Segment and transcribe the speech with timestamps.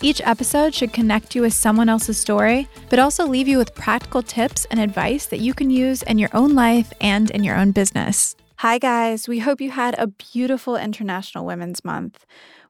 [0.00, 4.22] Each episode should connect you with someone else's story, but also leave you with practical
[4.22, 7.72] tips and advice that you can use in your own life and in your own
[7.72, 8.36] business.
[8.58, 9.26] Hi, guys.
[9.28, 12.24] We hope you had a beautiful International Women's Month.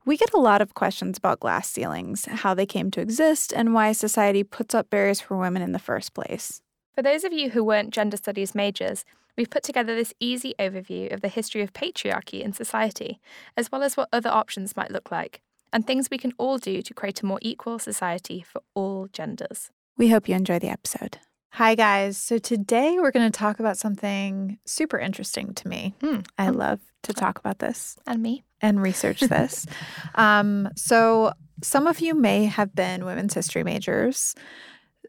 [0.07, 3.75] We get a lot of questions about glass ceilings, how they came to exist, and
[3.75, 6.63] why society puts up barriers for women in the first place.
[6.95, 9.05] For those of you who weren't gender studies majors,
[9.37, 13.19] we've put together this easy overview of the history of patriarchy in society,
[13.57, 15.41] as well as what other options might look like,
[15.75, 19.71] and things we can all do to create a more equal society for all genders.
[19.99, 21.19] We hope you enjoy the episode.
[21.51, 22.17] Hi, guys.
[22.17, 25.95] So today we're going to talk about something super interesting to me.
[26.01, 28.45] Mm, I love to talk about this and me.
[28.63, 29.67] and research this.
[30.15, 34.35] um, so, some of you may have been women's history majors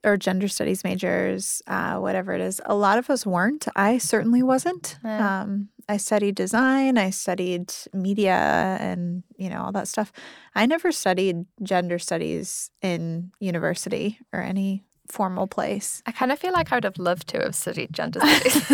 [0.03, 2.61] or gender studies majors, uh, whatever it is.
[2.65, 3.67] A lot of us weren't.
[3.75, 4.99] I certainly wasn't.
[5.03, 5.41] Yeah.
[5.41, 10.11] Um, I studied design, I studied media, and you know all that stuff.
[10.55, 16.01] I never studied gender studies in university or any formal place.
[16.05, 18.71] I kind of feel like I would have loved to have studied gender studies.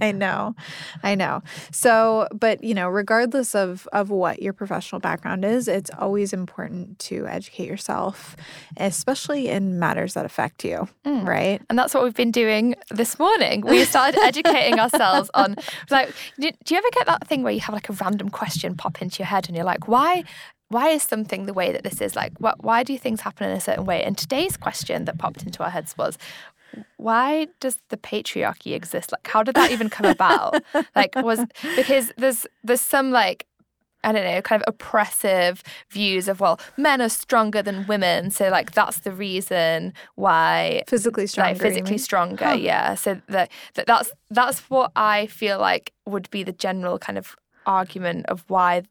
[0.00, 0.54] I know.
[1.02, 1.42] I know.
[1.72, 6.98] So, but you know, regardless of of what your professional background is, it's always important
[7.00, 8.36] to educate yourself,
[8.76, 11.26] especially in matters that affect you, Mm.
[11.26, 11.62] right?
[11.70, 13.62] and that's what we've been doing this morning.
[13.62, 15.56] We started educating ourselves on,
[15.90, 18.74] like, do, do you ever get that thing where you have like a random question
[18.76, 20.24] pop into your head and you're like, why?
[20.68, 22.14] Why is something the way that this is?
[22.14, 24.02] Like, what, why do things happen in a certain way?
[24.02, 26.18] And today's question that popped into our heads was,
[26.96, 29.12] why does the patriarchy exist?
[29.12, 30.62] Like, how did that even come about?
[30.96, 31.40] like, was
[31.76, 33.46] because there's there's some like
[34.04, 38.48] I don't know, kind of oppressive views of well, men are stronger than women, so
[38.48, 41.52] like that's the reason why Physically stronger.
[41.54, 42.44] like physically stronger.
[42.44, 42.52] Huh.
[42.52, 47.18] Yeah, so that, that that's that's what I feel like would be the general kind
[47.18, 47.36] of
[47.66, 48.82] argument of why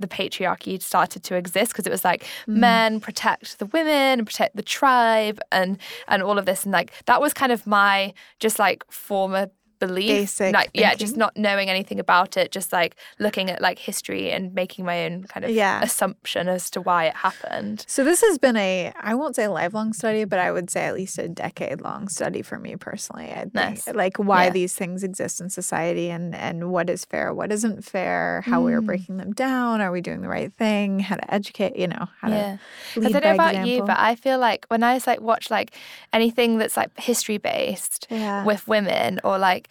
[0.00, 2.54] the patriarchy started to exist because it was like Mm.
[2.58, 5.78] men protect the women and protect the tribe and
[6.08, 10.08] and all of this and like that was kind of my just like former belief
[10.08, 14.30] Basic like yeah just not knowing anything about it just like looking at like history
[14.30, 15.80] and making my own kind of Yeah.
[15.82, 19.50] assumption as to why it happened So this has been a I won't say a
[19.50, 23.30] lifelong study, but I would say at least a decade long study for me personally.
[23.30, 23.88] I think Nice.
[23.94, 24.50] like why Yeah.
[24.50, 28.72] these things exist in society and and what is fair, what isn't fair, how we
[28.72, 28.86] are Mm.
[28.86, 32.28] breaking them down, are we doing the right thing, how to educate, you know, how
[32.28, 32.56] yeah
[32.94, 35.20] to I lead don't by know about you, but I feel like when I like
[35.20, 35.70] watch like
[36.12, 38.06] anything that's like history based
[38.44, 39.67] with women or like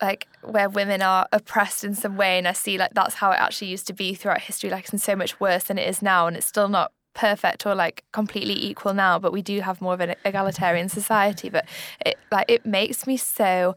[0.00, 3.36] like where women are oppressed in some way and I see like that's how it
[3.36, 6.26] actually used to be throughout history, like it's so much worse than it is now
[6.26, 9.94] and it's still not perfect or like completely equal now, but we do have more
[9.94, 11.50] of an egalitarian society.
[11.50, 11.66] But
[12.04, 13.76] it like it makes me so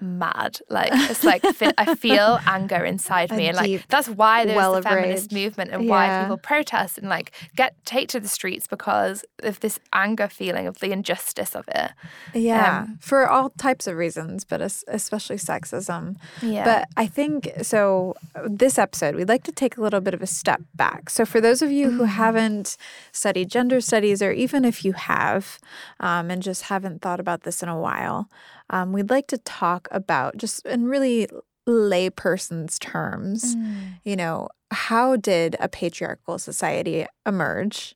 [0.00, 0.58] mad.
[0.68, 1.42] Like it's like
[1.78, 5.44] I feel anger inside me, and like that's why there's well the feminist rage.
[5.44, 6.22] movement and why Yeah.
[6.24, 10.78] people protest and like get take to the streets because of this anger feeling of
[10.80, 11.92] the injustice of it.
[12.34, 16.16] yeah, um, for all types of reasons, but especially sexism.
[16.42, 16.64] Yeah.
[16.64, 18.14] But I think so.
[18.46, 21.10] This episode, we'd like to take a little bit of a step back.
[21.10, 22.08] So, for those of you who Mm.
[22.08, 22.76] haven't
[23.12, 25.58] studied gender studies, or even if you have
[26.00, 28.28] um, and just haven't thought about this in a while,
[28.70, 31.28] um, we'd like to talk about just in really
[31.68, 34.00] layperson's terms, Mm.
[34.04, 37.94] you know, how did a patriarchal society emerge?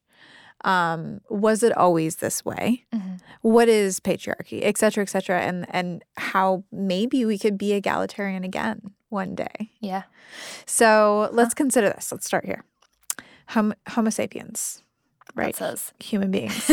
[0.65, 2.85] Um, was it always this way?
[2.95, 3.21] Mhm.
[3.41, 8.45] What is patriarchy, et cetera, et cetera, and and how maybe we could be egalitarian
[8.45, 9.71] again one day.
[9.81, 10.03] Yeah.
[10.67, 12.13] So let's consider this.
[12.13, 12.65] Let's start here.
[13.49, 14.83] Hom- Homo sapiens,
[15.35, 15.61] right?
[15.63, 15.93] Us.
[16.01, 16.71] Human beings.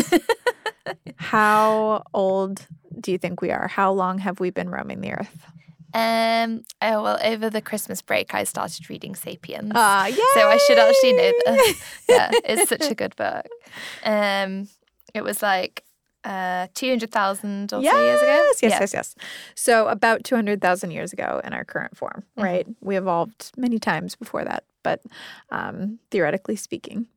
[1.18, 2.66] how old
[3.00, 3.68] do you think we are?
[3.68, 5.46] How long have we been roaming the earth?
[5.94, 6.64] Um.
[6.82, 9.72] Oh well, over the Christmas break, I started reading *Sapiens*.
[9.74, 10.16] Ah, yeah.
[10.34, 11.84] so I should actually know this.
[12.10, 13.46] yeah, it's such a good book.
[14.04, 14.68] Um,
[15.14, 15.84] it was like
[16.26, 18.28] uh two hundred thousand or so years ago.
[18.32, 18.80] Yes, yes, yeah.
[18.82, 19.16] yes, yes.
[19.56, 22.44] So about 200,000 years ago in our current form, Mhm.
[22.44, 22.68] right?
[22.82, 25.02] We evolved many times before that, but
[25.52, 27.08] um, theoretically speaking.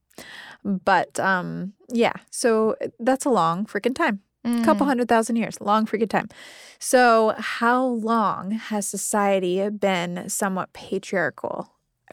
[0.65, 4.21] But um, yeah, so that's a long freaking time.
[4.45, 4.89] A couple Mm.
[4.89, 6.29] hundred thousand years, long freaking time.
[6.79, 11.71] So, how long has society been somewhat patriarchal?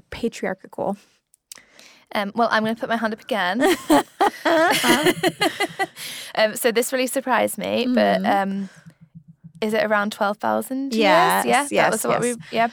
[0.09, 0.97] Patriarchal.
[2.13, 3.61] Um, well, I'm going to put my hand up again.
[6.35, 8.43] um, so this really surprised me, but Mm.
[8.43, 8.69] um,
[9.61, 11.01] is it around twelve thousand years?
[11.01, 12.37] Yes, yeah, that yes, was what yes.
[12.37, 12.57] we.
[12.57, 12.69] Yeah,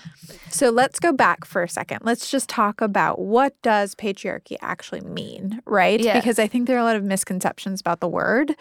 [0.51, 2.01] So let's go back for a second.
[2.03, 6.01] Let's just talk about what does patriarchy actually mean, right?
[6.01, 6.15] Yeah.
[6.19, 8.55] Because I think there are a lot of misconceptions about the word.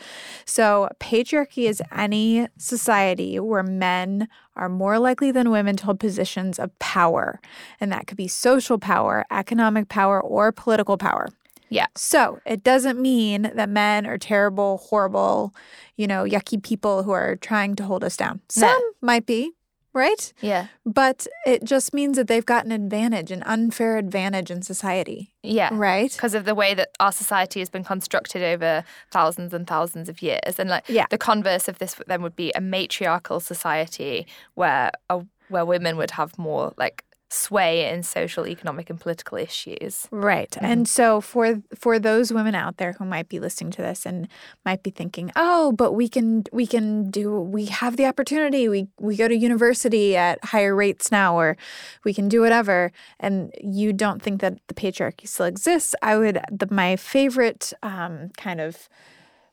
[0.46, 6.60] So patriarchy is any society where men are more likely than women to hold positions
[6.60, 7.40] of power.
[7.80, 11.28] And that could be social power, economic power, or political power.
[11.74, 11.88] Yeah.
[11.96, 15.54] So it doesn't mean that men are terrible, horrible,
[15.98, 18.42] you know, yucky people who are trying to hold us down.
[18.56, 18.68] No.
[18.68, 19.52] Some might be,
[19.94, 20.34] right?
[20.42, 25.34] yeah, But it just means that they've got an advantage, an unfair advantage in society,
[25.44, 25.70] yeah.
[25.72, 26.12] right?
[26.12, 30.22] Because of the way that our society has been constructed over thousands and thousands of
[30.22, 31.06] years, and like Yeah.
[31.10, 34.26] the converse of this then would be a matriarchal society
[34.56, 37.04] where a, where women would have more like
[37.34, 40.08] sway in social, economic, and political issues.
[40.12, 40.56] Right.
[40.62, 44.28] And so for for those women out there who might be listening to this and
[44.66, 48.70] might be thinking, "Oh, but we can we can do we have the opportunity.
[48.70, 51.58] We we go to university at higher rates now or
[52.04, 55.96] we can do whatever." And you don't think that the patriarchy still exists.
[56.02, 58.88] I would the my favorite um, kind of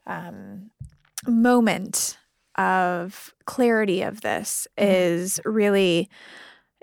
[0.07, 0.71] um,
[1.27, 2.19] moment
[2.57, 6.11] of clarity of this is really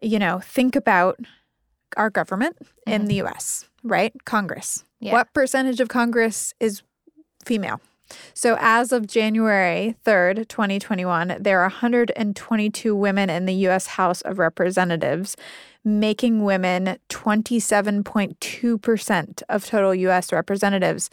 [0.01, 1.19] you know, think about
[1.95, 3.07] our government in mm-hmm.
[3.07, 4.13] the US, right?
[4.25, 4.83] Congress.
[4.99, 5.13] Yeah.
[5.13, 6.81] What percentage of Congress is
[7.45, 7.79] female?
[8.33, 14.39] So as of January 3rd, 2021, there are 122 women in the US House of
[14.39, 15.35] Representatives,
[15.83, 21.09] making women 27.2% of total US representatives.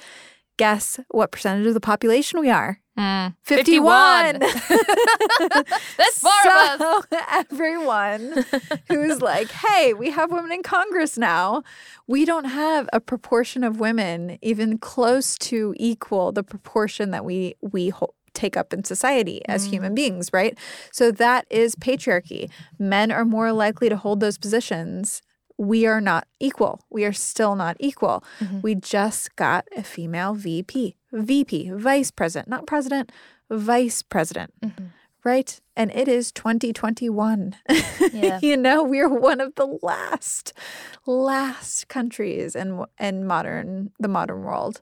[0.57, 2.81] Guess what percentage of the population we are?
[2.97, 3.29] Hmm.
[3.43, 4.39] 51.
[4.39, 6.79] There's more of us.
[6.79, 7.03] so
[7.33, 8.45] everyone
[8.89, 11.65] who's like, hey, we have women in Congress now.
[12.07, 17.57] We don't have a proportion of women even close to equal the proportion that we
[17.61, 17.93] we
[18.33, 19.73] take up in society as hmm.
[19.73, 20.57] human beings, right?
[20.93, 22.51] So that is patriarchy.
[22.79, 25.23] Men are more likely to hold those positions.
[25.57, 26.81] We are not equal.
[26.91, 28.25] We are still not equal.
[28.41, 28.61] Mm-hmm.
[28.63, 33.13] We just got a female VP, VP, vice president, not president,
[33.51, 34.87] vice president mm-hmm.
[35.23, 35.61] right?
[35.77, 37.57] And it is 2021.
[38.13, 38.39] Yeah.
[38.43, 40.53] you know, we're one of the last,
[41.07, 44.81] last countries in in modern the modern world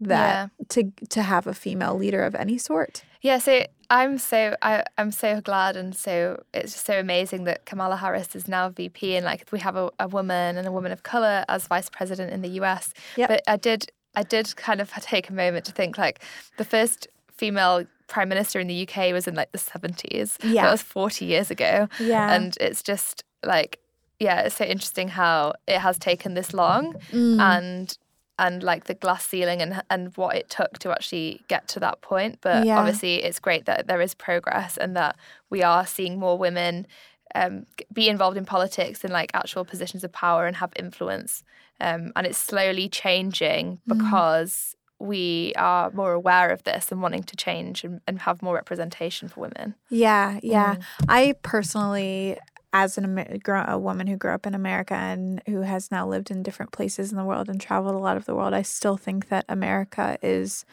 [0.00, 3.02] that to to have a female leader of any sort.
[3.20, 7.66] Yeah, so I'm so I, I'm so glad and so it's just so amazing that
[7.66, 10.92] Kamala Harris is now VP and like we have a, a woman and a woman
[10.92, 12.92] of color as vice president in the US.
[13.16, 13.28] Yep.
[13.28, 16.20] But I did I did kind of take a moment to think like
[16.58, 20.36] the first female prime minister in the UK was in like the 70s.
[20.42, 20.62] Yeah.
[20.64, 21.88] That was 40 years ago.
[22.00, 22.32] Yeah.
[22.32, 23.78] And it's just like
[24.20, 27.40] yeah, it's so interesting how it has taken this long Mm.
[27.40, 27.98] and
[28.38, 32.00] and like the glass ceiling and and what it took to actually get to that
[32.00, 32.38] point.
[32.40, 32.78] But Yeah.
[32.78, 35.16] obviously, it's great that there is progress and that
[35.50, 36.86] we are seeing more women
[37.34, 41.42] um, be involved in politics and like actual positions of power and have influence.
[41.80, 43.98] Um, and it's slowly changing Mm.
[43.98, 48.54] because we are more aware of this and wanting to change and, and have more
[48.54, 49.74] representation for women.
[49.90, 50.74] Yeah, yeah.
[50.76, 50.82] Mm.
[51.08, 52.38] I personally,
[52.72, 56.30] as an Amer- a woman who grew up in America and who has now lived
[56.30, 58.96] in different places in the world and traveled a lot of the world, I still
[58.96, 60.64] think that America is,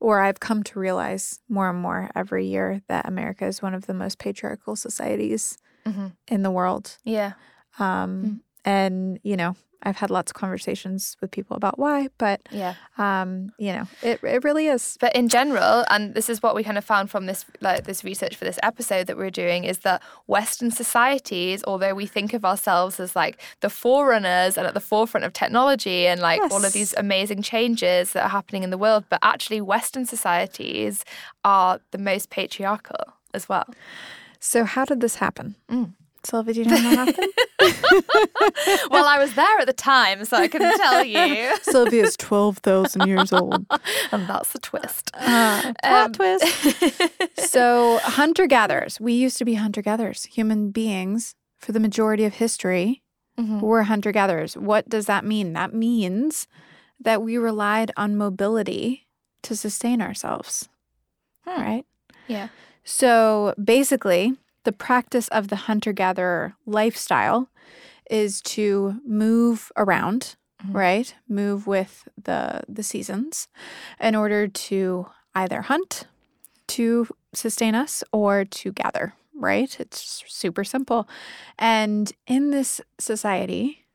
[0.00, 3.86] or I've come to realize more and more every year that America is one of
[3.86, 6.12] the most patriarchal societies Mhm.
[6.28, 6.96] in the world.
[7.04, 7.32] Yeah.
[7.78, 12.74] Um, And you know, I've had lots of conversations with people about why, but Yeah.
[12.98, 14.96] um, you know, it it really is.
[15.00, 18.02] But in general, and this is what we kind of found from this like this
[18.04, 22.44] research for this episode that we're doing, is that Western societies, although we think of
[22.44, 26.72] ourselves as like the forerunners and at the forefront of technology and like all of
[26.72, 31.04] these amazing changes that are happening in the world, but actually Western societies
[31.44, 33.66] are the most patriarchal as well.
[34.40, 35.54] So how did this happen?
[35.70, 35.94] Mm.
[36.24, 37.32] Sylvie, do you know it happened?
[38.90, 41.54] well, I was there at the time, so I can tell you.
[41.62, 43.66] Sylvie is twelve thousand years old.
[44.12, 45.10] and that's the twist.
[45.14, 47.38] Uh, plot Um, twist.
[47.50, 49.00] so hunter gatherers.
[49.00, 50.24] We used to be hunter gatherers.
[50.24, 53.02] Human beings, for the majority of history,
[53.38, 53.60] Mhm.
[53.60, 54.56] were hunter gatherers.
[54.56, 55.52] What does that mean?
[55.54, 56.46] That means
[57.00, 59.06] that we relied on mobility
[59.42, 60.68] to sustain ourselves.
[61.46, 61.60] Hmm.
[61.60, 61.84] Right.
[62.28, 62.48] Yeah.
[62.84, 67.48] So basically, the practice of the hunter gatherer lifestyle
[68.10, 70.74] is to move around, Mhm.
[70.74, 71.14] right?
[71.28, 73.48] Move with the the seasons
[74.00, 76.06] in order to either hunt
[76.66, 79.78] to sustain us or to gather, right?
[79.80, 81.06] It's super simple.
[81.58, 83.86] And in this society,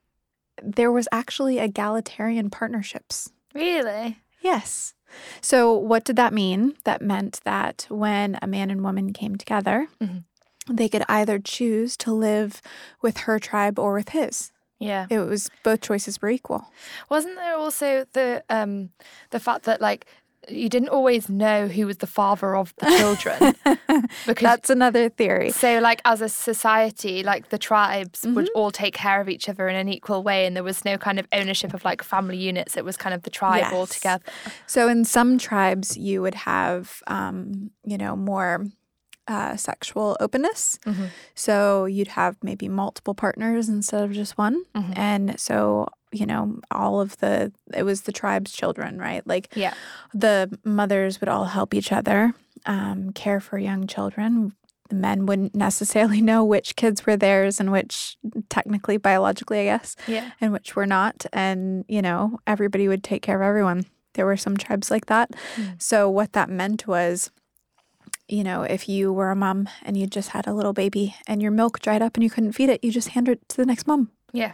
[0.61, 3.31] there was actually egalitarian partnerships.
[3.55, 4.17] Really?
[4.41, 4.93] Yes.
[5.41, 6.75] So, what did that mean?
[6.83, 10.23] That meant that when a man and woman came together, Mhm.
[10.69, 12.61] They could either choose to live
[13.01, 14.51] with her tribe or with his.
[14.79, 15.07] Yeah.
[15.09, 16.71] It was both choices were equal.
[17.09, 18.89] Wasn't there also the um
[19.31, 20.05] the fact that like
[20.47, 23.53] you didn't always know who was the father of the children
[24.25, 25.51] because That's another theory.
[25.51, 28.57] so like as a society like the tribes would Mm-hmm.
[28.57, 31.19] all take care of each other in an equal way and there was no kind
[31.19, 34.23] of ownership of like family units it was kind of the tribe all together
[34.65, 38.65] So, in some tribes, you would have, um, you know, more
[39.29, 40.77] uh, sexual openness.
[40.85, 41.07] Mhm.
[41.35, 44.63] So, you'd have maybe multiple partners instead of just one.
[44.75, 44.93] Mhm.
[44.97, 49.25] And so, you know, all of the, it was the tribe's children, right?
[49.27, 49.73] Like yeah
[50.13, 52.33] the mothers would all help each other
[52.65, 54.53] um, care for young children.
[54.89, 58.17] The men wouldn't necessarily know which kids were theirs and which,
[58.49, 61.25] technically, biologically, I guess, yeah and which were not.
[61.31, 63.85] And, you know, everybody would take care of everyone.
[64.15, 65.29] There were some tribes like that.
[65.55, 65.79] Mm.
[65.81, 67.29] So, what that meant was,
[68.31, 71.41] you know, if you were a mom and you just had a little baby and
[71.41, 73.65] your milk dried up and you couldn't feed it, you just hand it to the
[73.65, 74.11] next mom.
[74.33, 74.51] yeah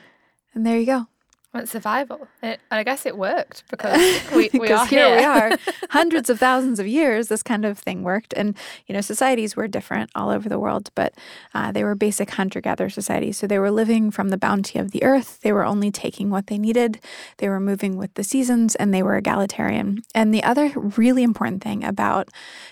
[0.54, 1.08] And there you go.
[1.56, 2.28] Well, survival.
[2.42, 3.98] And, and I guess it worked because
[4.36, 5.58] we, we because are here we are.
[5.90, 8.34] Hundreds of thousands of years this kind of thing worked.
[8.34, 8.56] And
[8.88, 11.14] you know societies were different all over the world but
[11.54, 13.38] uh, they were basic hunter-gatherer societies.
[13.38, 15.40] So they were living from the bounty of the earth.
[15.42, 17.00] They were only taking what they needed.
[17.38, 20.02] They were moving with the seasons and they were egalitarian.
[20.14, 22.30] And the other really important thing about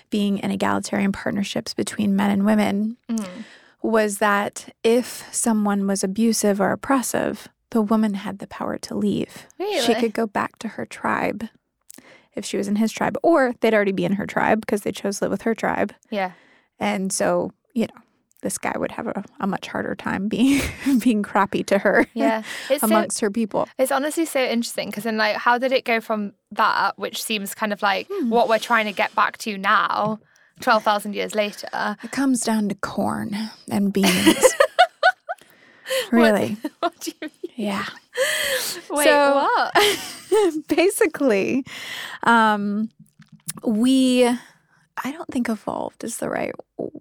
[0.10, 3.44] being in egalitarian partnerships between men and women Mm.
[3.82, 9.48] was that if someone was abusive or oppressive the woman had the power to leave
[9.82, 11.50] she could go back to her tribe
[12.36, 14.92] if she was in his tribe, or they'd already be in her tribe because they
[14.92, 15.94] chose to live with her tribe.
[16.10, 16.32] yeah
[16.80, 18.01] And so, you know,
[18.42, 20.60] this guy would have a, a much harder time being
[21.00, 23.68] being crappy to her yeah it's so amongst her people.
[23.77, 27.53] It's honestly so interesting because then, like, how did it go from that, which seems
[27.56, 28.30] kind of like Hmm.
[28.30, 30.20] what we're trying to get back to now,
[30.62, 31.70] 12,000 years later?
[32.03, 33.36] It comes down to corn
[33.70, 34.56] and beans.
[36.12, 36.58] really?
[36.80, 37.86] what do you Yeah.
[38.90, 40.68] Wait, So- what?
[40.68, 41.64] Basically,
[42.24, 42.90] um,
[43.66, 46.54] we, I don't think evolved is the right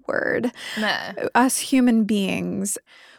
[0.07, 0.53] word.
[0.79, 1.13] No.
[1.35, 2.77] us human beings,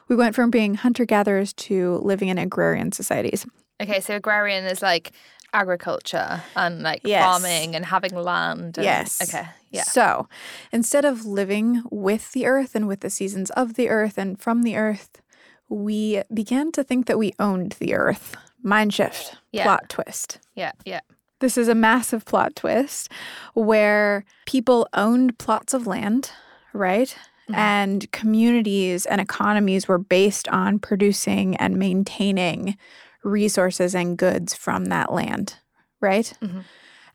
[0.07, 3.45] we went from being hunter gatherers to living in agrarian societies.
[3.81, 5.11] Okay, so agrarian is like
[5.53, 7.23] agriculture and like Yes.
[7.23, 8.77] farming and having land.
[8.77, 9.21] And, Yes.
[9.21, 9.47] Okay.
[9.71, 9.83] Yeah.
[9.83, 10.27] So
[10.71, 14.61] instead of living with the earth and with the seasons of the earth and from
[14.63, 15.21] the earth,
[15.69, 18.35] we began to think that we owned the earth.
[18.61, 19.63] Mind shift, Yeah.
[19.63, 20.39] plot twist.
[20.55, 20.71] Yeah.
[20.85, 21.01] Yeah.
[21.39, 23.09] This is a massive plot twist
[23.53, 26.31] where people owned plots of land,
[26.71, 27.13] right?
[27.49, 27.55] Mhm.
[27.55, 32.77] And communities and economies were based on producing and maintaining
[33.23, 35.55] resources and goods from that land,
[35.99, 36.31] right?
[36.41, 36.63] Mhm.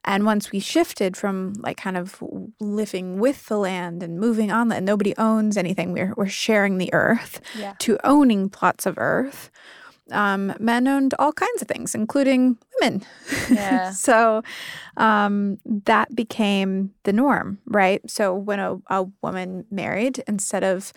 [0.05, 2.23] And once we shifted from like kind of
[2.61, 6.93] living with the land and moving on, and nobody owns anything, we're, we're sharing the
[6.95, 7.75] earth, Yeah.
[7.81, 9.51] to owning plots of earth,
[10.11, 13.05] um, men owned all kinds of things, including women.
[13.51, 13.91] Yeah.
[13.93, 14.43] so
[14.97, 18.01] um, that became the norm, right?
[18.11, 20.93] So when a, a woman married, instead of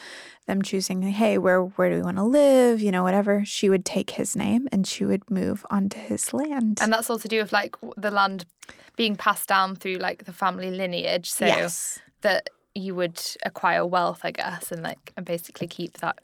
[0.47, 3.85] them choosing, hey, where where do we want to live, you know, whatever, she would
[3.85, 6.79] take his name and she would move onto his land.
[6.81, 8.45] And that's all to do with like the land
[8.95, 11.29] being passed down through like the family lineage.
[11.29, 11.99] So yes.
[12.21, 16.19] that you would acquire wealth, I guess, and like and basically keep that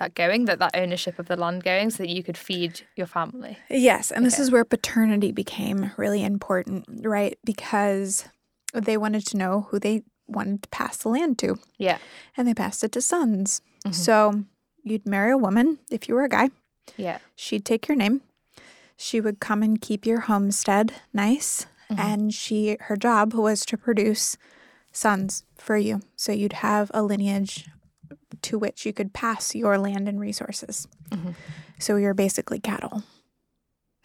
[0.00, 3.06] that going, that that ownership of the land going, so that you could feed your
[3.06, 3.56] family.
[3.68, 7.38] Yes, and this is where paternity became really important, right?
[7.44, 8.24] Because
[8.74, 11.98] they wanted to know who they wanted to pass the land to, Yeah.
[12.36, 13.60] and they passed it to sons.
[13.84, 13.94] Mhm.
[13.94, 14.44] So
[14.82, 16.50] you'd marry a woman if you were a guy.
[16.96, 17.18] Yeah.
[17.36, 18.22] She'd take your name.
[18.96, 21.98] She would come and keep your homestead nice, Mhm.
[21.98, 24.36] and she her job was to produce
[24.92, 26.00] sons for you.
[26.16, 27.68] So you'd have a lineage
[28.42, 30.86] to which you could pass your land and resources.
[31.10, 31.34] Mhm.
[31.78, 33.02] So you're basically cattle.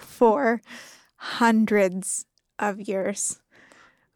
[0.00, 0.60] For
[1.16, 2.26] hundreds
[2.58, 3.40] of years,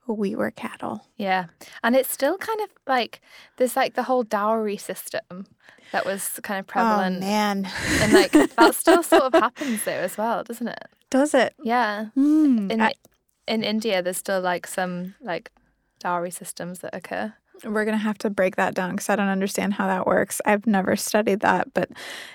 [0.07, 1.07] we were cattle.
[1.17, 1.47] Yeah.
[1.83, 3.21] And it's still kind of like
[3.57, 5.47] there's like the whole dowry system
[5.93, 7.17] that was kind of prevalent.
[7.17, 7.63] Oh prevalent.
[7.65, 10.85] man, and like that still sort of happens though as well, doesn't it?
[11.11, 11.55] does it?
[11.63, 12.07] Yeah.
[12.17, 12.95] Mm, In I-
[13.49, 15.51] in India there's still like some like
[15.99, 17.35] dowry systems that occur.
[17.65, 20.41] We're going to have to break that down because I don't understand how that works.
[20.45, 21.73] I've never studied that.
[21.75, 21.91] But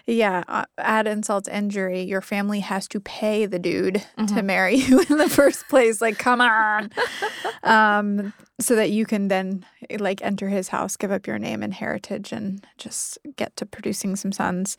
[0.06, 2.02] yeah, uh, add insult to injury.
[2.04, 4.46] Your family has to pay the dude to Mhm.
[4.46, 6.02] marry you in the first place.
[6.02, 6.92] Like, come on.
[7.64, 9.66] um, so that you can then
[10.00, 14.16] like enter his house, give up your name and heritage, and just get to producing
[14.16, 14.78] some sons.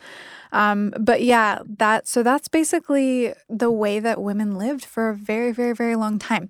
[0.52, 5.52] Um, but yeah, that so that's basically the way that women lived for a very,
[5.52, 6.48] very, very long time.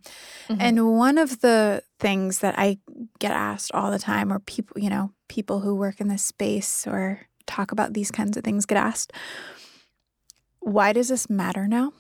[0.48, 0.56] Mhm.
[0.60, 2.78] And one of the things that I
[3.18, 6.86] get asked all the time, or people, you know, people who work in this space
[6.86, 9.12] or talk about these kinds of things get asked,
[10.60, 11.92] why does this matter now?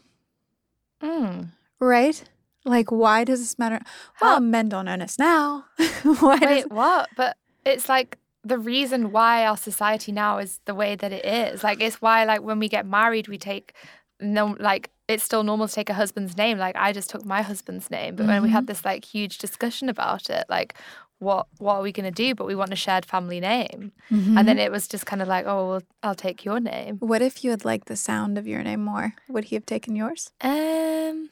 [1.02, 1.50] Mm.
[1.78, 2.24] Right?
[2.64, 3.80] Like, why does this matter?
[4.14, 5.66] How- Well, men don't own us now.
[6.02, 7.08] why does Wait, what?
[7.16, 11.62] But it's like the reason why our society now is the way that it is.
[11.64, 13.72] Like it's why like when we get married we take
[14.20, 16.56] no like it's still normal to take a husband's name.
[16.58, 18.16] Like I just took my husband's name.
[18.16, 20.74] But when we had this like huge discussion about it, like
[21.18, 22.34] what what are we gonna do?
[22.34, 23.92] But we want a shared family name.
[24.10, 24.38] Mhm.
[24.38, 26.96] And then it was just kind of like, oh well, I'll take your name.
[27.00, 29.14] what if you had liked the sound of your name more?
[29.28, 30.30] Would he have taken yours?
[30.40, 31.30] Um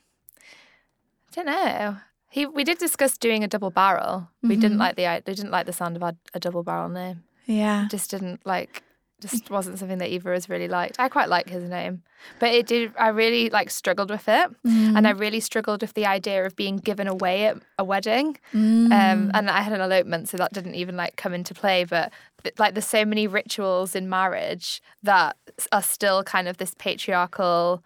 [1.29, 1.97] I don't know.
[2.31, 4.29] He we did discuss doing a double barrel.
[4.43, 4.81] We didn't Mhm.
[4.81, 7.23] like the I they didn't like the sound of our, a double barrel name.
[7.47, 7.89] Yeah.
[7.91, 8.83] just didn't like
[9.21, 10.97] just wasn't something that either of us really liked.
[10.99, 12.03] I quite like his name.
[12.39, 14.51] But it did I really like struggled with it.
[14.97, 18.39] And I really struggled with the idea of being given away at a wedding.
[18.53, 18.87] Mm.
[18.87, 21.85] Um, and I had an elopement, so that didn't even like come into play.
[21.85, 25.37] But th- like there's so many rituals in marriage that
[25.73, 27.83] are still kind of this patriarchal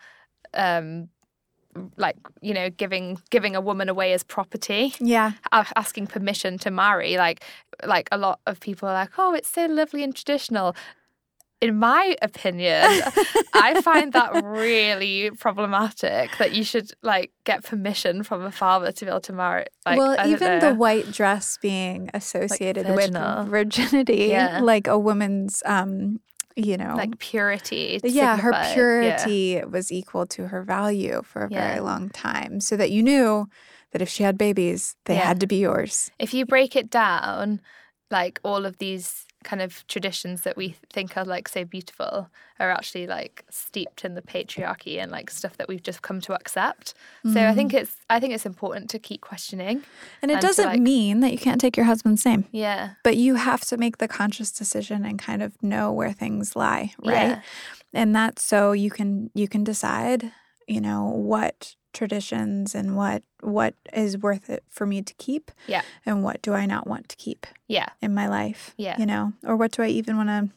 [0.54, 1.08] um
[1.96, 5.32] like you know giving giving a woman away as property yeah.
[5.52, 7.44] asking permission to marry like
[7.84, 10.74] like a lot of people are like oh it's so lovely and traditional
[11.60, 12.84] in my opinion
[13.54, 19.04] i find that really problematic that you should like get permission from a father to
[19.04, 23.38] be able to marry like well, even the white dress being associated virginal.
[23.42, 24.60] with virginity, Yeah.
[24.60, 26.20] like a woman's, um,
[26.56, 28.74] you know, like purity yeah, her signify- yeah.
[28.74, 31.68] purity was equal to her value for a Yeah.
[31.68, 33.48] very long time, so that you knew
[33.92, 36.10] that if she had babies, they had to be yours.
[36.18, 37.60] if you break it down
[38.10, 42.28] like all of these kind of traditions that we think are like so beautiful
[42.60, 46.34] are actually like steeped in the patriarchy and like stuff that we've just come to
[46.34, 46.92] accept.
[47.32, 47.78] So I think mm-hmm.
[47.78, 49.84] it's I think it's important to keep questioning.
[50.20, 52.90] And it and doesn't like- mean that you can't take your husband's name, Yeah.
[53.02, 56.92] but you have to make the conscious decision and kind of know where things lie,
[56.98, 57.28] right?
[57.28, 57.40] Yeah.
[57.94, 60.30] And that's so you can you can decide,
[60.66, 65.82] you know, what traditions and what what is worth it for me to keep Yeah.
[66.04, 67.88] and what do I not want to keep Yeah.
[68.02, 68.96] in my life, Yeah.
[68.98, 70.50] you know, or what do I even want to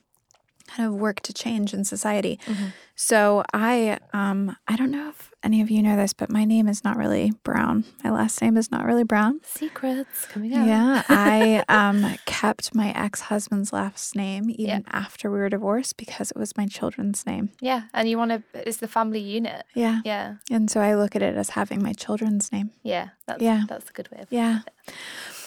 [0.67, 2.39] kind of work to change in society.
[2.45, 2.71] Mhm.
[3.03, 6.67] So I um I don't know if any of you know this, but my name
[6.67, 7.83] is not really Brown.
[8.03, 9.41] My last name is not really Brown.
[9.43, 10.67] Secrets coming out.
[10.67, 16.37] Yeah, I um kept my ex-husband's last name even after we were divorced because it
[16.37, 17.49] was my children's name.
[17.59, 17.85] Yeah.
[17.95, 19.65] And you want to it's the family unit.
[19.73, 20.01] Yeah.
[20.05, 20.35] Yeah.
[20.51, 22.69] And so I look at it as having my children's name.
[22.83, 23.09] Yeah.
[23.25, 23.63] That's Yeah.
[23.67, 24.59] that's a good way of Yeah.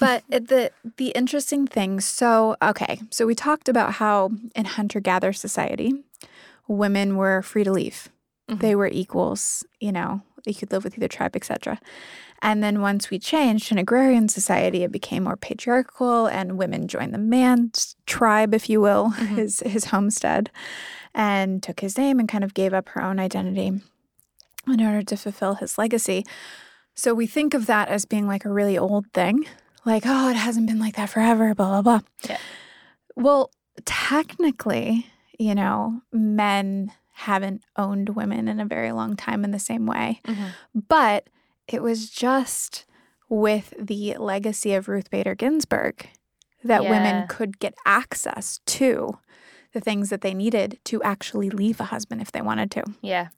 [0.01, 5.33] But the the interesting thing, so okay, so we talked about how in hunter gatherer
[5.33, 5.93] society,
[6.69, 8.09] women were free to leave.
[8.51, 8.61] Mhm.
[8.61, 11.81] They were equals, you know, they could live with either tribe, etc.
[12.43, 17.15] And then once we changed in agrarian society, it became more patriarchal, and women joined
[17.15, 19.37] the man's tribe, if you will, Mhm.
[19.37, 20.51] his his homestead,
[21.15, 23.81] and took his name and kind of gave up her own identity
[24.67, 26.25] in order to fulfill his legacy.
[26.95, 29.47] So we think of that as being like a really old thing,
[29.87, 32.01] like oh, it hasn't been like that forever, blah blah blah.
[32.29, 32.39] Yeah.
[33.17, 33.51] Well,
[33.87, 35.07] technically,
[35.39, 40.21] you know, men haven't owned women in a very long time in the same way.
[40.27, 40.51] Mhm.
[40.89, 41.29] But
[41.69, 42.85] it was just
[43.29, 46.09] with the legacy of Ruth Bader Ginsburg
[46.63, 46.91] that Yeah.
[46.91, 49.19] women could get access to
[49.73, 52.85] the things that they needed to actually leave a husband if they wanted to.
[53.01, 53.29] Yeah.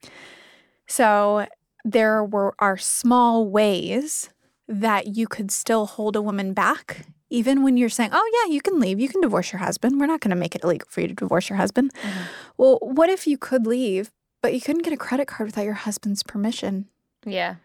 [0.87, 1.46] So
[1.85, 4.30] there were are small ways
[4.68, 8.60] that you could still hold a woman back even when you're saying, "Oh yeah, you
[8.60, 9.00] can leave.
[9.00, 10.00] You can divorce your husband.
[10.00, 12.26] We're not going to make it illegal for you to divorce your husband." Mhm.
[12.56, 14.10] Well, what if you could leave,
[14.42, 16.86] but you couldn't get a credit card without your husband's permission?
[17.24, 17.56] Yeah.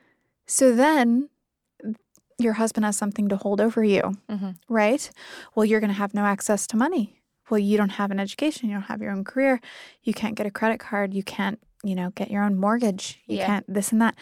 [0.47, 1.29] So then
[2.39, 4.55] your husband has something to hold over you, Mhm.
[4.67, 5.11] right?
[5.53, 7.21] Well, you're going to have no access to money.
[7.49, 9.59] Well, you don't have an education, you don't have your own career,
[10.03, 13.37] you can't get a credit card, you can't, you know, get your own mortgage, you
[13.37, 13.45] Yeah.
[13.45, 14.15] can't this and that.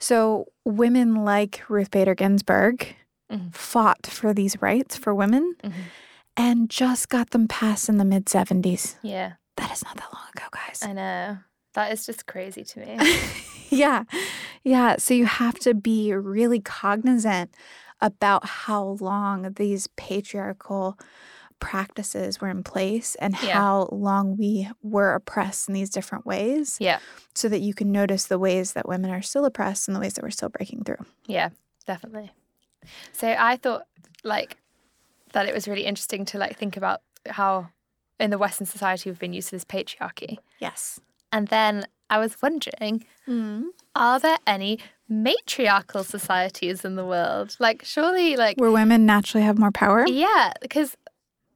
[0.00, 2.94] So, women like Ruth Bader Ginsburg
[3.32, 3.54] Mhm.
[3.54, 5.72] fought for these rights for women Mhm.
[6.36, 8.96] and just got them passed in the mid 70s.
[9.02, 9.32] Yeah.
[9.56, 10.80] That is not that long ago, guys.
[10.82, 11.38] I know.
[11.74, 12.98] That is just crazy to me.
[13.70, 14.04] yeah.
[14.64, 14.96] Yeah.
[14.98, 17.54] So you have to be really cognizant
[18.00, 20.98] about how long these patriarchal
[21.60, 23.54] practices were in place and Yeah.
[23.54, 26.98] how long we were oppressed in these different ways yeah.
[27.34, 30.14] so that you can notice the ways that women are still oppressed and the ways
[30.14, 31.04] that we're still breaking through.
[31.26, 31.50] Yeah,
[31.86, 32.32] definitely.
[33.12, 33.86] So I thought
[34.24, 34.56] like
[35.32, 37.68] that it was really interesting to like think about how
[38.20, 40.38] in the Western society we've been used to this patriarchy.
[40.60, 41.00] Yes.
[41.32, 43.68] And then I was wondering, mm-hmm.
[43.96, 47.56] are there any matriarchal societies in the world?
[47.58, 50.04] Like, surely, like, Where women naturally have more power.
[50.06, 50.94] yeah, because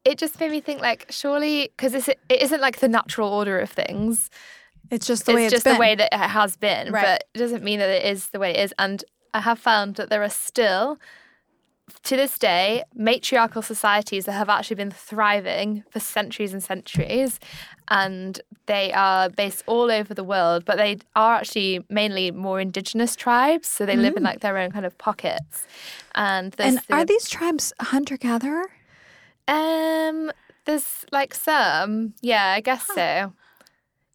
[0.03, 3.69] it just made me think, like, surely, because it isn't like the natural order of
[3.69, 4.29] things.
[4.89, 5.75] It's just the way it's it's just been.
[5.75, 7.03] the way that it has been, Right.
[7.03, 8.73] but it doesn't mean that it is the way it is.
[8.79, 9.03] And
[9.37, 10.97] I have found that there are still,
[12.03, 17.39] to this day, matriarchal societies that have actually been thriving for centuries and centuries.
[17.89, 23.15] And they are based all over the world, but they are actually mainly more indigenous
[23.15, 23.67] tribes.
[23.67, 25.65] So they live in like their own kind of pockets.
[26.15, 26.77] And, there's Mm.
[26.79, 28.69] and the- are these tribes hunter gatherer?
[29.47, 30.31] um,
[30.65, 33.31] there's like some, yeah, I guess so.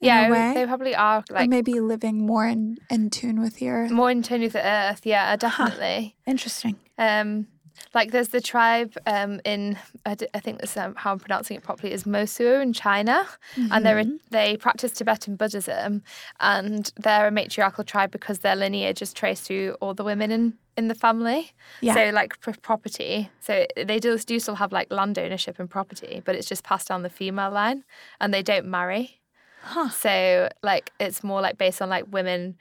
[0.06, 3.90] Yeah, they probably are or like maybe living more in, in tune with the earth?
[3.90, 5.00] more in tune with the earth.
[5.04, 6.16] Yeah, definitely.
[6.26, 6.76] Interesting.
[6.98, 7.46] Um,
[7.94, 11.56] like there's the tribe um, in I, d- I think that's um, how I'm pronouncing
[11.56, 14.16] it properly is Mosuo in China, and they're Mm-hmm.
[14.30, 16.02] they practice Tibetan Buddhism,
[16.40, 20.54] and they're a matriarchal tribe because their lineage is traced through all the women in
[20.76, 21.52] in the family.
[21.80, 21.94] Yeah.
[21.94, 26.22] So like pr- property, so they do do still have like land ownership and property,
[26.24, 27.84] but it's just passed down the female line,
[28.20, 29.18] and they don't marry.
[29.62, 29.88] Huh.
[29.90, 32.56] So like it's more like based on like women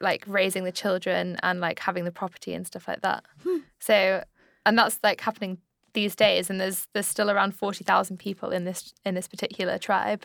[0.00, 3.24] like raising the children and like having the property and stuff like that.
[3.42, 3.58] Hmm.
[3.78, 4.24] So
[4.66, 5.58] and that's like happening
[5.92, 10.24] these days and there's there's still around 40,000 people in this in this particular tribe.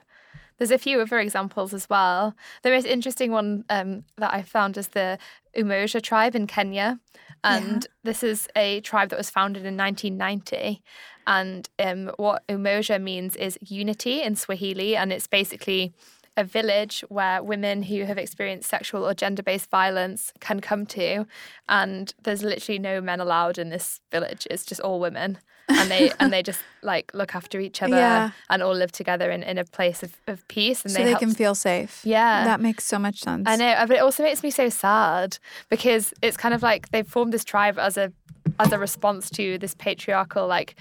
[0.58, 2.34] There's a few other examples as well.
[2.64, 5.18] The most interesting one um, that I found is the
[5.56, 7.00] Umoja tribe in Kenya.
[7.44, 10.82] And this is a tribe that was founded in 1990.
[11.28, 14.96] And um, what Umoja means is unity in Swahili.
[14.96, 15.94] And it's basically
[16.38, 21.26] a village where women who have experienced sexual or gender based violence can come to.
[21.70, 25.38] And there's literally no men allowed in this village, it's just all women.
[25.68, 28.30] and they and they just like look after each other Yeah.
[28.52, 31.20] and all live together in, in a place of, of peace and So they, they
[31.20, 32.02] can feel safe.
[32.04, 32.44] Yeah.
[32.44, 33.46] That makes so much sense.
[33.48, 37.08] I know, but it also makes me so sad because it's kind of like they've
[37.08, 38.12] formed this tribe as a
[38.60, 40.76] as a response to this patriarchal like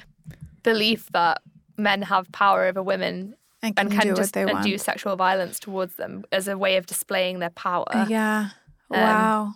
[0.62, 1.40] belief that
[1.79, 4.64] men have power over women And can and can do what just they want.
[4.64, 8.07] do sexual violence towards them as a way of displaying their power.
[8.09, 8.50] yeah.
[8.90, 9.55] Um, wow.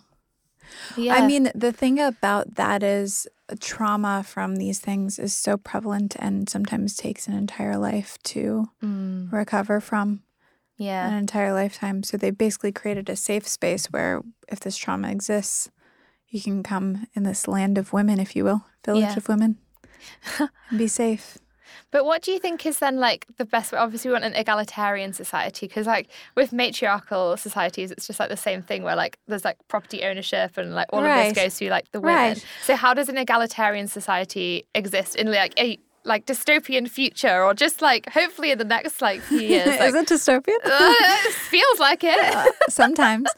[0.97, 1.15] Yeah.
[1.15, 3.27] I mean, the thing about that is
[3.59, 9.31] trauma from these things is so prevalent and sometimes takes an entire life to Mm,
[9.31, 10.21] recover from
[10.77, 11.07] yeah.
[11.07, 12.03] an entire lifetime.
[12.03, 15.69] So they basically created a safe space where if this trauma exists,
[16.27, 19.17] you can come in this land of women, if you will, village Yeah.
[19.17, 19.57] of women,
[20.39, 21.37] and be safe.
[21.91, 23.79] But what do you think is then like the best way?
[23.79, 28.37] Obviously, we want an egalitarian society because, like, with matriarchal societies, it's just like the
[28.37, 31.69] same thing where like there's like property ownership and like all of this goes through
[31.69, 32.15] like the women.
[32.15, 32.45] Right.
[32.63, 37.81] So, how does an egalitarian society exist in like a like dystopian future, or just
[37.81, 39.67] like hopefully in the next like few years?
[39.79, 40.57] Like, is it dystopian?
[40.65, 40.95] uh,
[41.27, 42.53] it feels like it.
[42.69, 43.29] sometimes.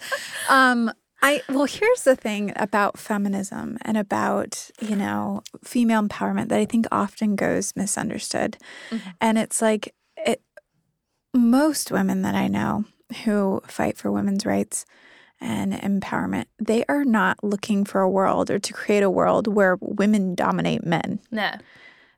[0.49, 6.59] Um, I well, here's the thing about feminism and about you know female empowerment that
[6.59, 8.57] I think often goes misunderstood,
[8.89, 9.09] mm-hmm.
[9.19, 10.41] and it's like it.
[11.33, 12.83] Most women that I know
[13.23, 14.85] who fight for women's rights
[15.39, 19.77] and empowerment, they are not looking for a world or to create a world where
[19.81, 21.19] women dominate men.
[21.31, 21.51] no.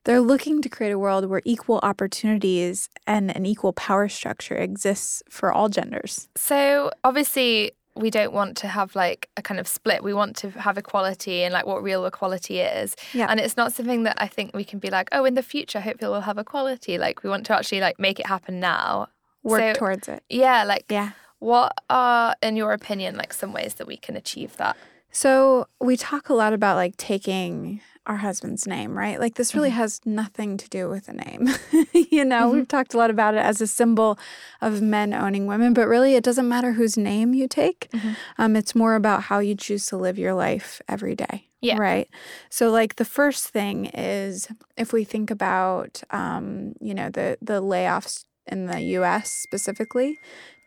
[0.06, 5.24] They're looking to create a world where equal opportunities and an equal power structure exists
[5.30, 6.28] for all genders.
[6.36, 10.04] So obviously we don't want to have like a kind of split.
[10.04, 12.96] We want to have equality and like what real equality is.
[13.14, 13.28] Yeah.
[13.30, 15.80] And it's not something that I think we can be like, oh, in the future,
[15.82, 16.98] hopefully we'll have equality.
[16.98, 19.10] Like we want to actually like make it happen now.
[19.44, 20.24] Work So- towards it.
[20.30, 21.12] Yeah, like Yeah.
[21.40, 24.76] what are, in your opinion, like some ways that we can achieve that?
[25.14, 29.20] So we talk a lot about like taking our husband's name, right?
[29.20, 31.48] Like this really has nothing to do with a name.
[31.94, 34.18] you know, we've talked a lot about it as a symbol
[34.60, 37.94] of men owning women, but really it doesn't matter whose name you take.
[38.40, 41.48] Um, it's more about how you choose to live your life every day.
[41.62, 41.78] Yeah.
[41.78, 42.10] Right.
[42.50, 47.62] So like the first thing is if we think about um, you know, the the
[47.62, 50.20] layoffs in the US specifically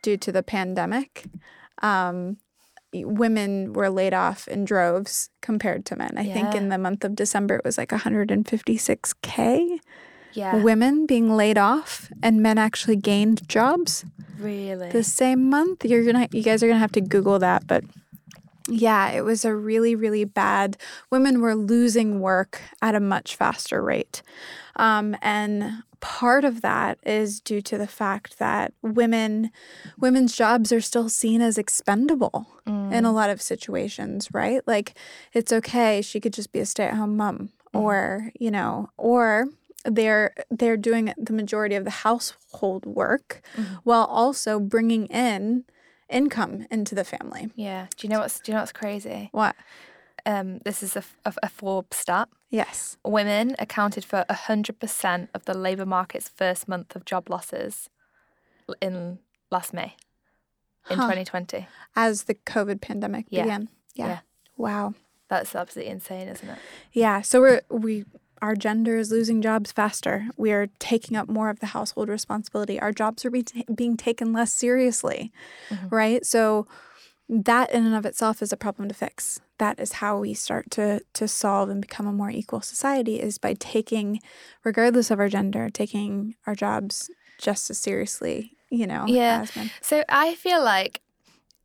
[0.03, 1.25] due to the pandemic.
[1.83, 2.39] Um,
[2.95, 6.15] women were laid off in droves compared to men.
[6.17, 9.79] I think in the month of December it was like 156k
[10.33, 10.63] Yeah.
[10.63, 14.05] women being laid off and men actually gained jobs
[14.39, 14.91] Really?
[14.91, 15.85] the same month.
[15.85, 17.85] You're gonna you guys are gonna have to Google that, but
[18.69, 20.77] yeah, it was a really, really bad.
[21.11, 24.23] Women were losing work at a much faster rate.
[24.75, 29.51] Um, and part of that is due to the fact that women
[29.99, 33.13] women's jobs are still seen as expendable in a mm.
[33.13, 34.61] lot of situations, right?
[34.69, 34.97] Like
[35.33, 37.81] it's okay, she could just be a stay-at-home mom mm.
[37.81, 39.49] or you know or
[39.85, 43.81] they're they're doing the majority of the household work mm.
[43.83, 45.65] while also bringing in
[46.09, 47.89] income into the family Yeah.
[47.97, 49.29] Do you know what's Do you know what's crazy?
[49.33, 49.57] what
[50.27, 52.29] Um, this is a Forbes stat.
[52.51, 57.89] yes Women accounted for hundred percent of the labour market's first month of job losses
[58.81, 59.19] in
[59.51, 59.95] last May,
[60.91, 61.05] in Huh.
[61.05, 61.69] 2020.
[61.95, 63.43] as the covid pandemic Yeah.
[63.45, 64.07] began yeah.
[64.09, 64.19] Yeah.
[64.57, 64.95] wow
[65.29, 66.59] That's absolutely insane, isn't it?
[66.93, 68.05] Yeah, so we're we
[68.43, 70.27] our gender is losing jobs faster.
[70.37, 72.79] We are taking up more of the household responsibility.
[72.79, 75.33] Our jobs are be being taken less seriously,
[75.91, 76.25] right?
[76.27, 76.67] So
[77.29, 79.41] that in and of itself is a problem to fix.
[79.59, 83.39] That is how we start to to solve and become a more equal society is
[83.39, 84.21] by taking
[84.65, 89.43] regardless of our gender, taking our jobs just as seriously, you know, Yeah.
[89.43, 89.71] as men.
[89.81, 91.01] So I feel like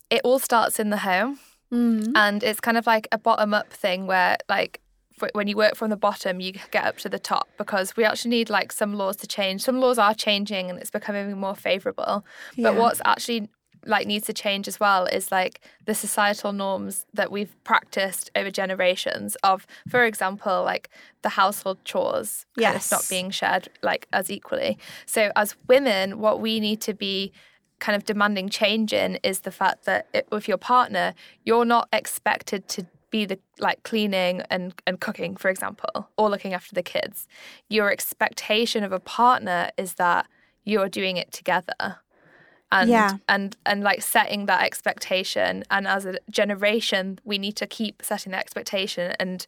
[0.09, 1.39] it all starts in the home.
[1.71, 2.11] Mhm.
[2.15, 4.81] and it's kind of like a bottom up thing where like
[5.33, 8.31] when you work from the bottom you get up to the top because we actually
[8.31, 12.25] need like some laws to change some laws are changing and it's becoming more favorable
[12.57, 12.79] but Yeah.
[12.81, 13.47] what's actually
[13.85, 18.51] like needs to change as well is like the societal norms that we've practiced over
[18.51, 20.89] generations of for example like
[21.21, 22.45] the household chores
[22.85, 27.31] of not being shared like as equally so as women what we need to be
[27.81, 31.13] kind of demanding change in is the fact that it, with your partner,
[31.43, 36.53] you're not expected to be the like cleaning and, and cooking, for example, or looking
[36.53, 37.27] after the kids.
[37.67, 40.27] Your expectation of a partner is that
[40.63, 41.97] you're doing it together.
[42.71, 43.17] And Yeah.
[43.27, 45.63] and and like setting that expectation.
[45.69, 49.45] And as a generation, we need to keep setting that expectation and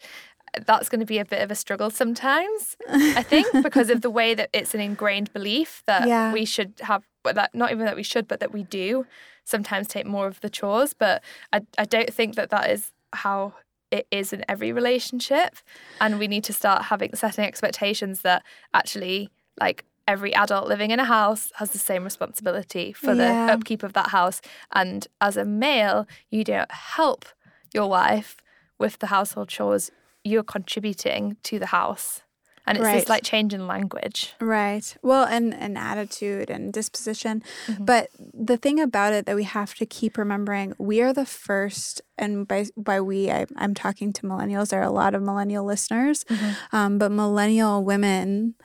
[0.68, 4.10] that's going to be a bit of a struggle sometimes, I think, because of the
[4.10, 6.32] way that it's an ingrained belief that Yeah.
[6.32, 9.06] we should have, that not even that we should, but that we do
[9.46, 10.94] sometimes take more of the chores.
[10.94, 13.54] But I, I don't think that that is how
[13.92, 15.56] it is in every relationship.
[16.00, 21.00] And we need to start having setting expectations that actually, like, every adult living in
[21.00, 23.48] a house has the same responsibility for Yeah.
[23.48, 24.42] the upkeep of that house.
[24.74, 27.26] And as a male, you don't help
[27.74, 28.38] your wife
[28.80, 29.92] with the household chores,
[30.24, 32.22] you're contributing to the house.
[32.66, 33.00] And it's Right.
[33.02, 34.34] this like change in language.
[34.40, 34.96] Right.
[35.02, 37.44] Well, and, and attitude and disposition.
[37.68, 37.84] Mm-hmm.
[37.84, 42.02] But the thing about it that we have to keep remembering, we are the first,
[42.18, 44.70] and by by we, I, I'm talking to millennials.
[44.70, 46.76] There are a lot of millennial listeners, Mm-hmm.
[46.76, 48.56] um, but millennial women.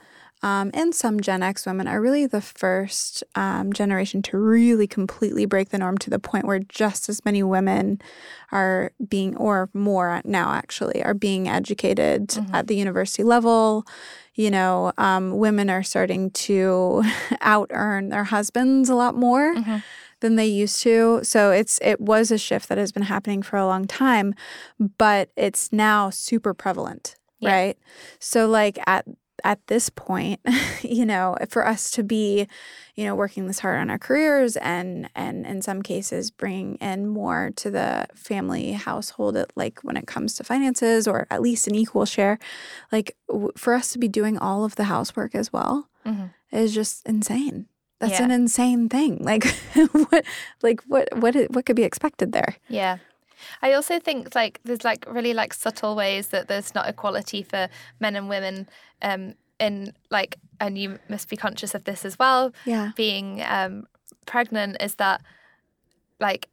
[0.41, 5.45] Um, and some Gen X women are really the first um, generation to really completely
[5.45, 7.99] break the norm to the point where just as many women
[8.51, 13.85] are being, or more now actually, are being educated at the university level.
[14.35, 17.03] You know, um, women are starting to
[17.41, 19.55] out earn their husbands a lot more
[20.21, 21.19] than they used to.
[21.23, 24.33] So it's it was a shift that has been happening for a long time,
[24.97, 27.51] but it's now super prevalent, Yeah.
[27.53, 27.77] right?
[28.19, 29.05] So like at
[29.43, 30.39] at this point,
[30.81, 32.47] you know, for us to be,
[32.95, 37.07] you know, working this hard on our careers and and in some cases bringing in
[37.07, 41.67] more to the family household, at, like when it comes to finances or at least
[41.67, 42.37] an equal share,
[42.91, 46.31] like w- for us to be doing all of the housework as well Mhm.
[46.51, 47.67] is just insane.
[47.99, 48.23] That's Yeah.
[48.25, 49.17] an insane thing.
[49.21, 49.43] Like
[49.91, 50.25] what
[50.61, 52.55] like what what what could be expected there?
[52.69, 52.97] Yeah.
[53.61, 57.67] I also think like there's like really like subtle ways that there's not equality for
[57.99, 58.67] men and women
[59.01, 62.91] um in like and you must be conscious of this as well Yeah.
[62.95, 63.87] being um
[64.25, 65.21] pregnant is that
[66.19, 66.49] like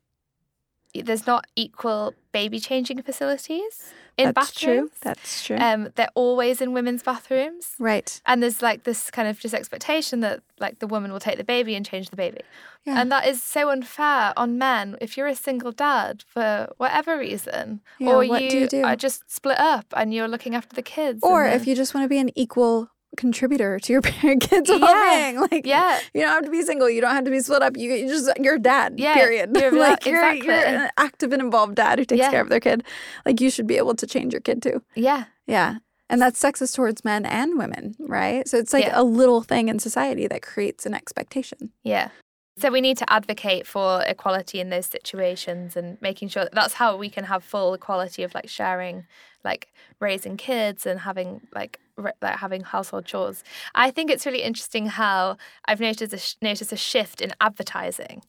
[0.94, 4.90] there's not equal baby changing facilities in That's true.
[5.02, 5.56] That's true.
[5.60, 7.74] Um they're always in women's bathrooms.
[7.78, 8.20] right.
[8.26, 11.44] And there's like this kind of just expectation that like the woman will take the
[11.44, 12.40] baby and change the baby.
[12.84, 13.00] Yeah.
[13.00, 14.96] And that is so unfair on men.
[15.00, 18.82] If you're a single dad for whatever reason, Yeah, or what do you do?
[18.84, 21.20] are just split up and you're looking after the kids.
[21.22, 24.76] or if you just want to be an equal contributor to your parent kids' Yeah.
[24.78, 26.88] well-being, like yeah, you don't have to be single.
[26.90, 27.76] You don't have to be split up.
[27.76, 28.94] You, you just you're a dad.
[28.98, 29.50] Yeah, period.
[29.56, 32.30] you're like you're, you're an active and involved dad who takes Yeah.
[32.30, 32.84] care of their kid.
[33.24, 34.82] Like you should be able to change your kid too.
[34.94, 35.76] yeah, Yeah.
[36.08, 38.46] And that's sexist towards men and women, right?
[38.46, 39.00] So it's like Yeah.
[39.00, 41.72] a little thing in society that creates an expectation.
[41.82, 42.10] yeah.
[42.58, 46.72] So we need to advocate for equality in those situations and making sure that that's
[46.72, 49.04] how we can have full equality of like sharing,
[49.46, 53.42] like raising kids and having like re- like having household chores.
[53.74, 58.22] I think it's really interesting how I've noticed a sh- noticed a shift in advertising.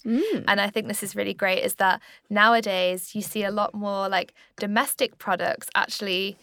[0.47, 1.99] And I think this is really great is that
[2.29, 6.37] nowadays you see a lot more like domestic products actually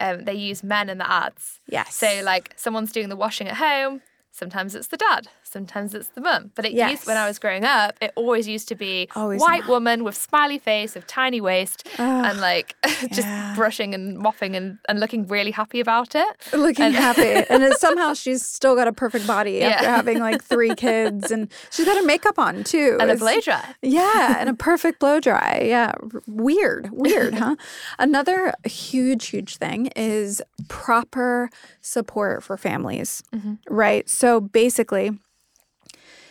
[0.00, 1.58] um, they use men in the ads.
[1.66, 1.96] Yes.
[1.96, 4.00] So like someone's doing the washing at home,
[4.38, 6.50] Sometimes it's the dad, sometimes it's the mum.
[6.54, 6.90] But it Yes.
[6.90, 10.16] used when I was growing up, it always used to be Always white woman with
[10.16, 13.54] smiley face, with tiny waist, and like just yeah.
[13.56, 16.28] brushing and mopping and, and looking really happy about it.
[16.52, 17.44] looking And- happy.
[17.50, 21.30] And somehow she's still got a perfect body after having like three kids.
[21.30, 22.96] And she's got her makeup on too.
[23.00, 23.74] And a It's- blow dry.
[23.82, 25.62] yeah and a perfect blow dry.
[25.64, 25.92] Yeah.
[26.26, 26.90] Weird.
[26.92, 27.56] Weird huh?
[27.98, 33.54] Another huge huge thing is proper support for families mm-hmm.
[33.68, 34.08] right?
[34.08, 35.18] So basically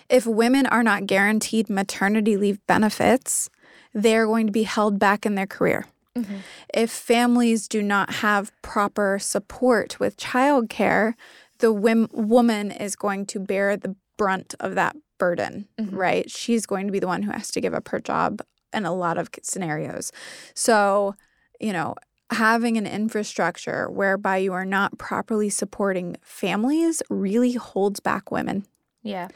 [0.10, 3.50] if women are not guaranteed maternity leave benefits
[3.94, 5.86] they're going to be held back in their career
[6.18, 6.38] mm-hmm.
[6.74, 11.14] if families do not have proper support with childcare,
[11.60, 15.96] the wim- woman is going to bear the brunt of that burden, mm-hmm.
[15.96, 16.30] right?
[16.30, 18.42] She's going to be the one who has to give up her job
[18.74, 20.12] in a lot of scenarios.
[20.54, 21.16] So,
[21.60, 21.96] you know,
[22.32, 28.66] having an infrastructure whereby you are not properly supporting families really holds back women
[29.04, 29.28] Yeah.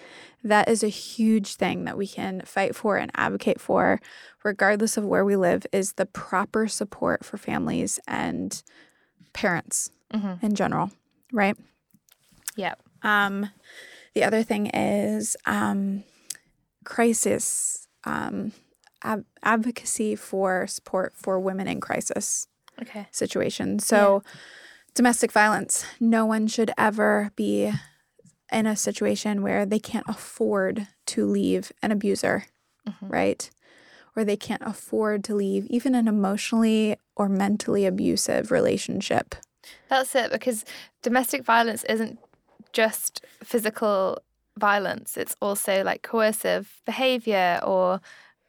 [0.43, 3.99] that is a huge thing that we can fight for and advocate for
[4.43, 8.61] regardless of where we live is the proper support for families and
[9.33, 10.41] parents Mhm.
[10.43, 10.91] in general
[11.31, 11.55] right
[12.55, 12.73] Yeah.
[13.03, 13.49] um,
[14.13, 16.03] the other thing is um,
[16.83, 18.51] crisis um,
[19.03, 22.47] ab- advocacy for support for women in crisis
[22.81, 23.07] Okay.
[23.11, 23.85] situations.
[23.85, 24.23] So,
[24.95, 27.71] domestic violence, no one should ever be
[28.51, 32.45] in a situation where they can't afford to leave an abuser,
[33.01, 33.49] right?
[34.15, 39.35] Or they can't afford to leave even an emotionally or mentally abusive relationship.
[39.87, 40.65] That's it, because
[41.01, 42.19] domestic violence isn't
[42.73, 44.21] just physical
[44.57, 48.01] violence, it's also like coercive behavior or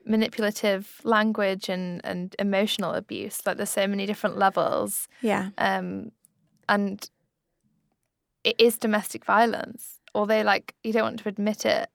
[0.05, 3.41] manipulative language and, and emotional abuse.
[3.47, 5.07] Like there's so many different levels.
[5.21, 5.51] Yeah.
[5.59, 6.11] Um,
[6.69, 7.09] and
[8.45, 10.01] it is domestic violence.
[10.15, 11.89] Although like you don't want to admit it,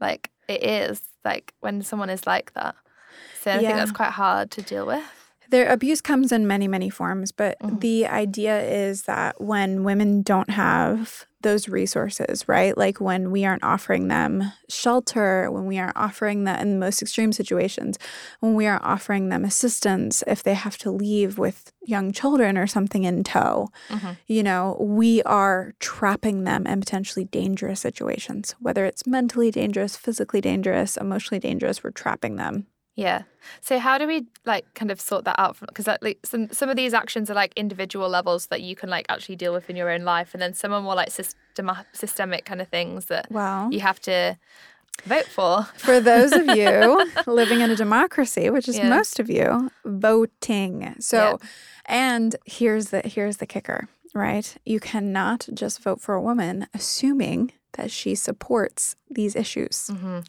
[0.00, 2.74] like it is like when someone is like that.
[3.40, 5.04] So I think that's quite hard to deal with.
[5.50, 7.80] Their abuse comes in many, many forms, but Mhm.
[7.80, 12.74] the idea is that when women don't have those resources, right?
[12.78, 17.02] Like when we aren't offering them shelter, when we aren't offering them in the most
[17.02, 17.98] extreme situations,
[18.40, 22.66] when we aren't offering them assistance if they have to leave with young children or
[22.66, 24.16] something in tow, Mhm.
[24.26, 30.40] you know, we are trapping them in potentially dangerous situations, whether it's mentally dangerous, physically
[30.40, 32.66] dangerous, emotionally dangerous, we're trapping them.
[32.96, 33.22] Yeah.
[33.60, 35.56] So how do we like kind of sort that out?
[35.60, 39.06] Because like some some of these actions are like individual levels that you can like
[39.08, 42.44] actually deal with in your own life, and then some are more like systema- systemic
[42.44, 44.38] kind of things that Well, you have to
[45.06, 45.64] vote for.
[45.76, 48.88] For those of you living in a democracy, which is Yeah.
[48.88, 50.94] most of you, voting.
[51.00, 51.40] So,
[51.86, 54.56] and here's the here's the kicker, right?
[54.64, 59.90] You cannot just vote for a woman assuming that she supports these issues.
[59.92, 60.20] Mm-hmm.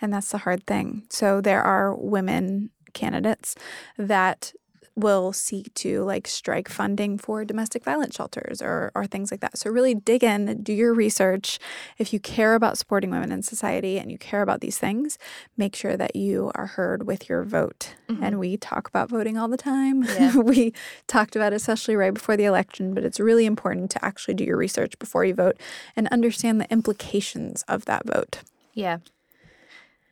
[0.00, 1.04] And that's the hard thing.
[1.10, 3.54] So there are women candidates
[3.96, 4.52] that
[4.98, 9.56] will seek to like strike funding for domestic violence shelters or or things like that.
[9.56, 11.58] So really dig in, do your research.
[11.98, 15.18] If you care about supporting women in society and you care about these things,
[15.56, 17.94] make sure that you are heard with your vote.
[18.08, 18.24] Mm-hmm.
[18.24, 20.02] And we talk about voting all the time.
[20.02, 20.36] Yeah.
[20.36, 20.72] we
[21.06, 24.44] talked about it especially right before the election, but it's really important to actually do
[24.44, 25.56] your research before you vote
[25.94, 28.40] and understand the implications of that vote.
[28.74, 28.98] Yeah.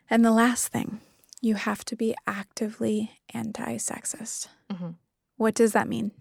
[0.08, 1.00] And the last thing,
[1.42, 4.48] you have to be actively anti sexist.
[4.72, 4.94] Mhm.
[5.36, 6.12] What does that mean?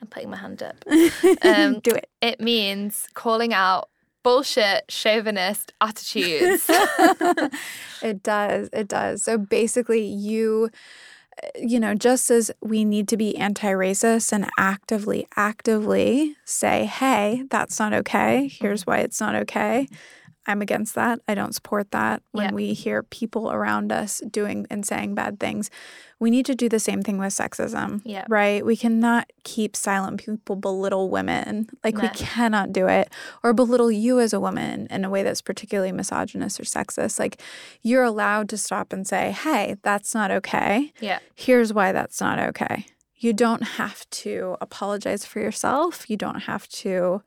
[0.00, 0.84] I'm putting my hand up.
[1.42, 2.08] Um, Do it.
[2.20, 3.88] It means calling out
[4.22, 6.68] bullshit chauvinist attitudes.
[8.02, 8.68] it does.
[8.72, 9.22] It does.
[9.22, 10.70] So basically, you,
[11.42, 16.84] uh, you know, just as we need to be anti racist and actively, actively say,
[16.86, 18.48] hey, that's not okay.
[18.48, 19.88] Here's why it's not okay.
[20.46, 21.20] I'm against that.
[21.28, 22.22] I don't support that.
[22.32, 22.54] When Yeah.
[22.54, 25.70] we hear people around us doing and saying bad things,
[26.18, 28.00] we need to do the same thing with sexism.
[28.04, 28.24] Yeah.
[28.28, 28.64] Right?
[28.66, 31.68] We cannot keep silent people belittle women.
[31.84, 33.12] Like we cannot do it
[33.44, 37.18] or belittle you as a woman in a way that's particularly misogynist or sexist.
[37.20, 37.40] Like
[37.82, 40.92] you're allowed to stop and say, "Hey, that's not okay.
[41.00, 41.18] yeah.
[41.34, 46.10] Here's why that's not okay." You don't have to apologize for yourself.
[46.10, 47.22] You don't have to,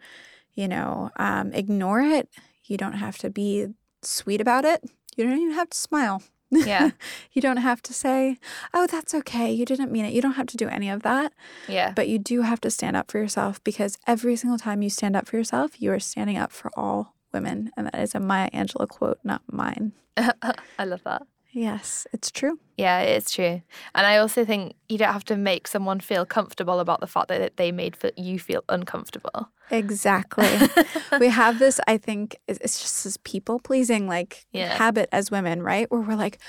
[0.54, 2.28] you know, um, ignore it.
[2.66, 3.68] You don't have to be
[4.02, 4.84] sweet about it.
[5.16, 6.24] You don't even have to smile.
[6.52, 6.92] Yeah.
[7.32, 8.38] you don't have to say,
[8.74, 9.52] "Oh, that's okay.
[9.52, 11.34] You didn't mean it." You don't have to do any of that.
[11.68, 11.94] Yeah.
[11.96, 15.16] But you do have to stand up for yourself because every single time you stand
[15.16, 17.72] up for yourself, you are standing up for all women.
[17.76, 19.94] And that is a Maya Angelou quote, not mine.
[20.18, 21.24] I love that.
[21.56, 22.60] Yes, it's true.
[22.78, 23.62] Yeah, it's true.
[23.96, 27.30] And I also think you don't have to make someone feel comfortable about the fact
[27.30, 29.48] that they made you feel uncomfortable.
[29.72, 30.50] Exactly.
[31.20, 34.76] we have this, I think, it's just this people pleasing like Yeah.
[34.76, 35.90] habit as women, right?
[35.90, 36.40] Where we're like,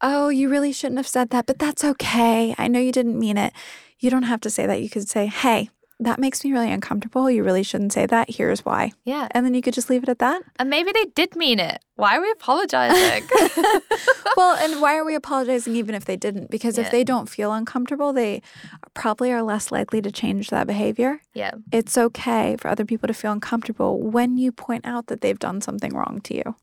[0.00, 2.54] oh, you really shouldn't have said that, but that's okay.
[2.56, 3.52] I know you didn't mean it.
[3.98, 4.80] You don't have to say that.
[4.80, 5.68] You could say, hey,
[6.00, 7.30] that makes me really uncomfortable.
[7.30, 8.28] You really shouldn't say that.
[8.30, 8.92] Here's why.
[9.04, 9.28] Yeah.
[9.30, 10.42] And then you could just leave it at that.
[10.58, 11.82] And maybe they did mean it.
[11.94, 13.28] Why are we apologizing?
[14.36, 16.50] well, and why are we apologizing even if they didn't?
[16.50, 16.84] Because Yeah.
[16.84, 18.42] if they don't feel uncomfortable, they
[18.94, 21.20] probably are less likely to change that behavior.
[21.32, 21.52] yeah.
[21.70, 25.60] It's okay for other people to feel uncomfortable when you point out that they've done
[25.60, 26.56] something wrong to you.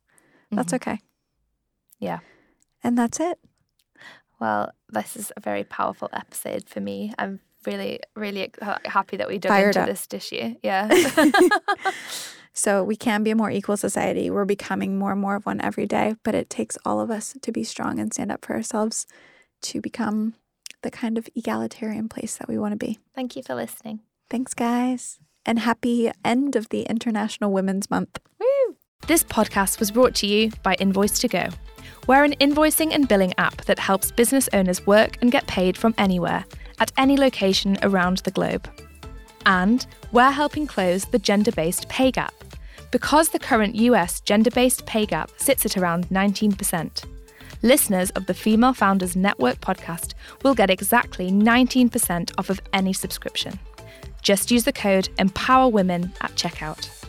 [0.52, 0.94] That's okay.
[0.96, 2.06] Mm-hmm.
[2.06, 2.20] Yeah.
[2.84, 3.40] And that's it.
[4.40, 7.14] Well, this is a very powerful episode for me.
[7.18, 8.52] I'm really, really
[8.86, 9.88] happy that we dug Fired into up.
[9.88, 10.56] this issue.
[10.64, 10.90] Yeah.
[12.54, 14.30] So we can be a more equal society.
[14.30, 17.36] We're becoming more and more of one every day, but it takes all of us
[17.42, 19.08] to be strong and stand up for ourselves
[19.64, 20.34] to become
[20.82, 23.00] the kind of egalitarian place that we want to be.
[23.16, 24.02] Thank you for listening.
[24.30, 25.20] Thanks, guys.
[25.46, 28.20] And happy end of the International Women's Month.
[28.40, 28.76] Woo!
[29.08, 31.50] This podcast was brought to you by Invoice to Go.
[32.08, 35.96] We're an invoicing and billing app that helps business owners work and get paid from
[35.98, 36.46] anywhere,
[36.82, 38.68] at any location around the globe.
[39.46, 42.34] And we're helping close the gender based pay gap.
[42.92, 47.06] Because the current US gender based pay gap sits at around 19%,
[47.62, 53.58] listeners of the Female Founders Network podcast will get exactly 19% off of any subscription.
[54.22, 57.01] Just use the code EMPOWERWOMEN at checkout.